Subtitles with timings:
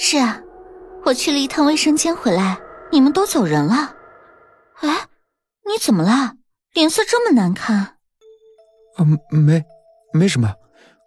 [0.00, 0.40] 是啊，
[1.04, 2.56] 我去了一趟卫生间回来，
[2.92, 3.96] 你们都走人了。
[4.80, 5.08] 哎，
[5.66, 6.36] 你怎么了？
[6.72, 7.96] 脸色这么难看？
[8.96, 9.62] 啊，没，
[10.14, 10.54] 没什么，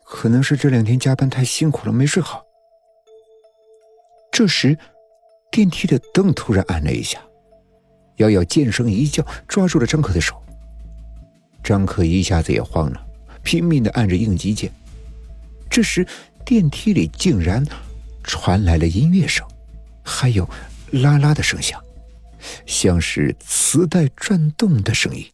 [0.06, 2.44] 可能是这两天加班太辛苦了，没睡好。
[4.30, 4.78] 这时，
[5.50, 7.22] 电梯的灯突然暗了一下，
[8.18, 10.36] 瑶瑶尖声一叫，抓住了张可的手。
[11.64, 13.02] 张可一下子也慌了，
[13.42, 14.70] 拼命的按着应急键。
[15.70, 16.06] 这时，
[16.46, 17.66] 电梯里竟然
[18.32, 19.46] 传来了音乐声，
[20.06, 20.50] 还有
[20.92, 21.84] 啦啦的声响。
[22.66, 25.30] 像是磁带转动的声音，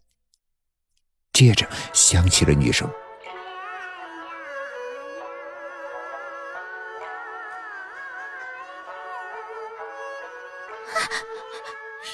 [1.32, 2.90] 接着响起了女声：“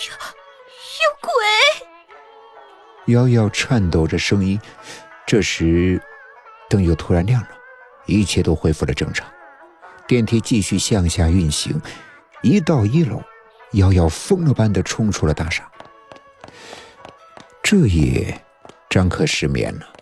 [0.06, 0.12] 有
[1.00, 1.32] 有鬼！”
[3.14, 4.60] 瑶瑶颤抖着声音。
[5.26, 6.00] 这时，
[6.70, 7.50] 灯又突然亮了，
[8.06, 9.26] 一切都恢复了正常。
[10.08, 11.82] 电梯继续向下运行，
[12.42, 13.22] 一到一楼。
[13.74, 15.68] 瑶瑶疯了般的冲出了大厦。
[17.64, 18.40] 这夜，
[18.88, 19.94] 张可失眠了，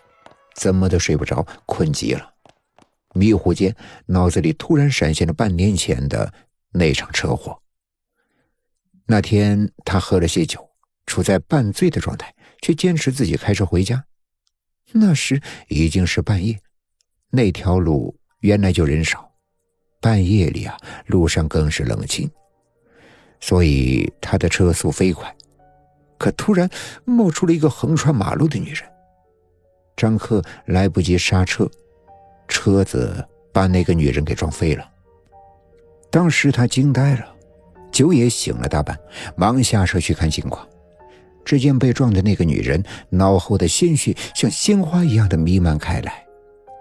[0.54, 2.34] 怎么都睡不着，困极了。
[3.14, 6.34] 迷糊间，脑子里突然闪现了半年前的
[6.70, 7.62] 那场车祸。
[9.06, 10.68] 那天他喝了些酒，
[11.06, 14.04] 处在半醉的状态，却坚持自己开车回家。
[14.92, 16.60] 那时已经是半夜，
[17.30, 19.31] 那条路原来就人少，
[20.02, 22.28] 半夜里啊，路上更是冷清。
[23.40, 25.34] 所以他的车速飞快，
[26.18, 26.68] 可突然
[27.04, 28.82] 冒出了一个横穿马路的女人。
[29.96, 31.70] 张克来不及刹车，
[32.48, 34.88] 车子把那个女人给撞飞了。
[36.10, 37.26] 当时他惊呆了，
[37.90, 38.98] 酒也醒了大半，
[39.36, 40.66] 忙下车去看情况。
[41.44, 46.24] 只见被撞的那个女人脑后的鲜血像鲜花一样的弥漫开来，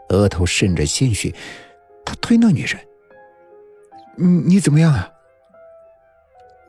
[0.10, 1.34] 额头渗着鲜血。
[2.06, 2.80] 他推那女人
[4.18, 5.10] ：“你你怎么样啊？”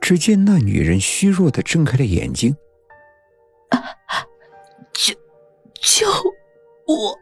[0.00, 2.56] 只见那女人虚弱的睁开了眼睛，
[3.70, 3.78] 啊
[4.92, 5.14] 救
[5.80, 6.06] 救
[6.86, 7.16] 我！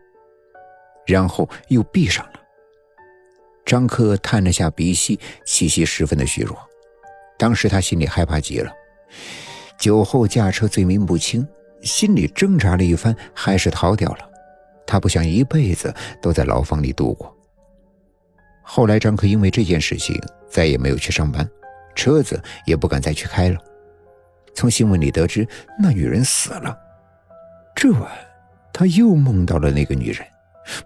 [1.06, 2.32] 然后又闭上了。
[3.66, 6.58] 张克探了下鼻息，气息十分的虚弱。
[7.38, 8.72] 当时他心里害怕极了，
[9.78, 11.46] 酒后驾车罪名不轻，
[11.82, 14.30] 心里挣扎了一番，还是逃掉了。
[14.86, 17.36] 他不想一辈子都在牢房里度过。
[18.72, 20.16] 后来，张克因为这件事情
[20.48, 21.44] 再也没有去上班。
[21.96, 23.58] 车子也不敢再去开了。
[24.54, 25.44] 从新闻里得知，
[25.76, 26.78] 那女人死了。
[27.74, 28.08] 这晚，
[28.72, 30.24] 他又梦到了那个女人，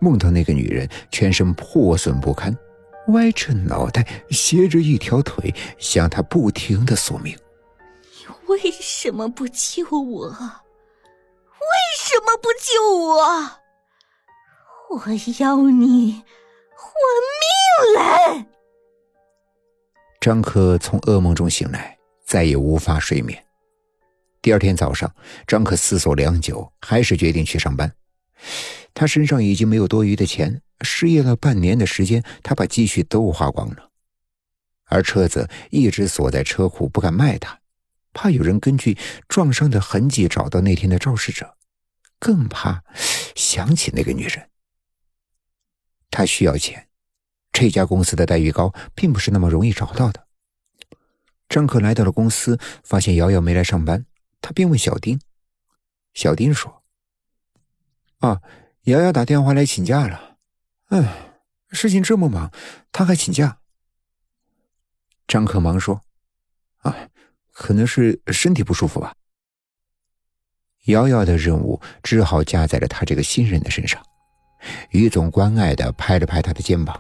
[0.01, 2.57] 梦到那个女人全身破损不堪，
[3.09, 7.37] 歪着脑袋，斜着一条腿，向他不停的索命
[8.01, 10.31] ：“你为什么不救我？
[10.31, 11.69] 为
[11.99, 13.51] 什么不救我？
[14.89, 15.03] 我
[15.39, 16.23] 要你
[16.85, 16.93] 活
[17.41, 18.47] 命来！”
[20.21, 23.43] 张可从噩梦中醒来，再也无法睡眠。
[24.41, 25.15] 第二天早上，
[25.47, 27.91] 张可思索良久，还是决定去上班。
[28.93, 33.91] 他身上已经没有多余的钱，失业了半年的时间，他把积蓄都花光了。
[34.87, 37.59] 而车子一直锁在车库，不敢卖它，
[38.13, 38.97] 怕有人根据
[39.29, 41.57] 撞伤的痕迹找到那天的肇事者，
[42.19, 42.85] 更怕
[43.35, 44.49] 想起那个女人。
[46.15, 46.89] 他需要钱。
[47.53, 50.29] 这家公司的待遇高，并不是那么容易找到的。
[51.49, 54.07] 张可来到了公司，发现瑶瑶没来上班，
[54.41, 55.21] 他便问小丁。
[56.13, 56.85] 小丁说
[58.21, 58.41] ：“啊，
[58.83, 60.37] 瑶瑶打电话来请假了。
[60.87, 62.53] 哎，事情这么忙，
[62.93, 63.59] 她还请假。”
[65.27, 66.01] 张可忙说
[66.83, 67.09] ：“啊，
[67.51, 69.15] 可能是身体不舒服吧。”
[70.87, 74.05] 瑶瑶的任务只好加在了他这个新人的身上。
[74.91, 76.99] 于总关爱的拍了拍他的肩膀。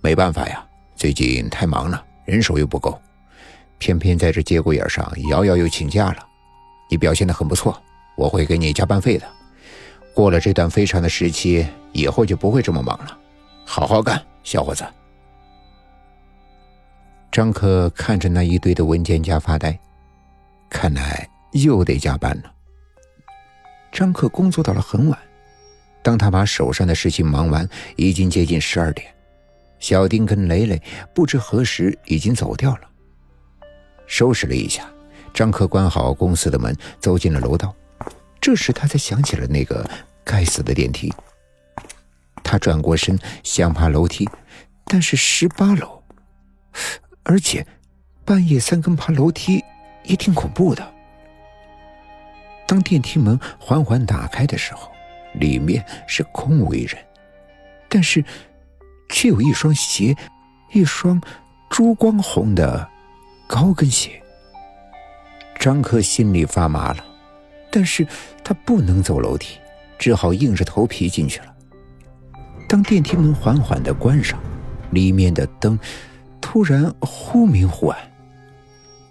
[0.00, 0.64] 没办法呀，
[0.94, 3.00] 最近太忙了，人手又不够，
[3.78, 6.26] 偏偏在这节骨眼上，瑶瑶又请假了。
[6.88, 7.82] 你表现的很不错，
[8.16, 9.26] 我会给你加班费的。
[10.14, 13.18] 过了这段非常的时期，以后就不会这么忙了。
[13.64, 14.84] 好好干，小伙子。
[17.32, 19.78] 张可看着那一堆的文件夹发呆，
[20.70, 22.52] 看来又得加班了。
[23.92, 25.18] 张可工作到了很晚，
[26.06, 29.12] 当他把手上的事情忙完，已经接近十二点。
[29.80, 30.80] 小丁跟蕾蕾
[31.12, 32.82] 不知何时已经走掉了。
[34.06, 34.88] 收拾了一下，
[35.34, 37.74] 张克关好公司的门，走进了楼道。
[38.40, 39.84] 这时他才想起了那个
[40.22, 41.12] 该死的电梯。
[42.44, 44.28] 他转过身想爬楼梯，
[44.84, 46.00] 但是十八楼，
[47.24, 47.66] 而且
[48.24, 49.60] 半夜三更爬楼梯
[50.04, 50.88] 也挺恐怖的。
[52.64, 54.92] 当电梯门缓缓打开的时候，
[55.38, 56.96] 里面是空无一人，
[57.88, 58.24] 但是。
[59.08, 60.16] 却有一双鞋，
[60.72, 61.22] 一双
[61.70, 62.88] 珠光红的
[63.46, 64.20] 高跟鞋。
[65.60, 67.04] 张克心里发麻了，
[67.70, 68.04] 但是
[68.42, 69.58] 他不能走楼梯，
[69.96, 71.54] 只好硬着头皮进去了。
[72.68, 74.40] 当电梯门缓缓的关上，
[74.90, 75.78] 里面的灯
[76.40, 78.12] 突然忽明忽暗，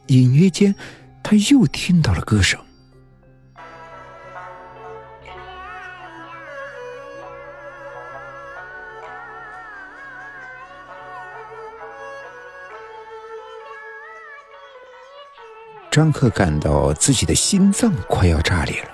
[0.08, 0.76] 隐约间
[1.24, 2.60] 他又听到了歌声。
[15.96, 18.90] 张克感到自己的心脏快要炸裂了。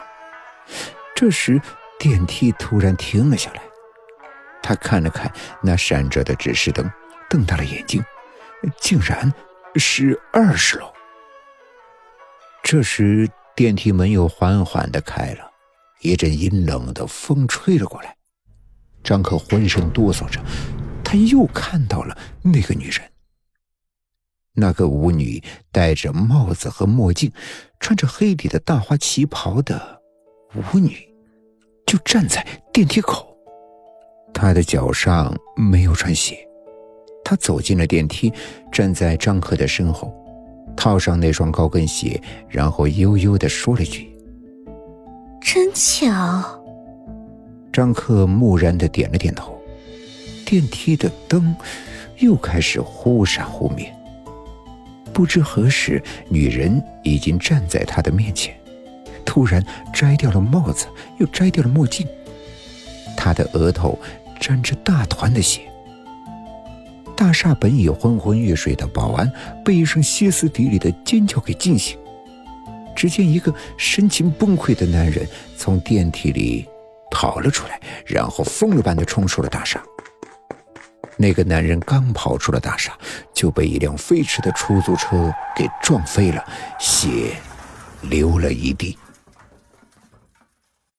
[1.16, 1.60] 这时，
[1.98, 3.62] 电梯突然停了下来。
[4.62, 5.34] 他看了看
[5.64, 6.88] 那闪着的指示灯，
[7.28, 8.06] 瞪大了眼睛，
[8.80, 9.34] 竟然
[9.78, 10.94] 是二十楼。
[12.62, 15.52] 这时，电梯门又缓缓的开了，
[16.02, 18.16] 一阵阴冷的风吹了过来。
[19.04, 20.40] 张克浑身哆嗦着，
[21.04, 23.11] 他又看到了那个女人。
[24.62, 25.42] 那个舞女
[25.72, 27.32] 戴着帽子和墨镜，
[27.80, 30.00] 穿着黑底的大花旗袍的
[30.54, 30.96] 舞女，
[31.88, 33.36] 就站在电梯口。
[34.32, 36.38] 她的脚上没有穿鞋。
[37.24, 38.32] 她走进了电梯，
[38.72, 40.14] 站在张克的身后，
[40.78, 44.16] 套上那双高跟鞋，然后悠悠的说了句
[45.42, 46.08] ：“真巧。”
[47.74, 49.60] 张克木然的点了点头。
[50.46, 51.56] 电梯的灯
[52.20, 53.92] 又开始忽闪忽灭。
[55.14, 58.56] 不知何时，女人已经站在他的面前，
[59.26, 59.64] 突然
[59.94, 60.88] 摘掉了帽子，
[61.20, 62.08] 又摘掉了墨镜。
[63.16, 64.00] 她的额头
[64.40, 65.62] 沾着大团的血。
[67.16, 69.32] 大厦本已昏昏欲睡的保安
[69.64, 71.98] 被一声歇斯底里的尖叫给惊醒。
[72.96, 76.68] 只见一个神情崩溃的男人从电梯里
[77.12, 79.84] 跑了出来，然后疯了般的冲出了大厦。
[81.22, 82.92] 那个男人刚跑出了大厦，
[83.32, 86.44] 就被一辆飞驰的出租车给撞飞了，
[86.80, 87.36] 血
[88.02, 88.98] 流了一地。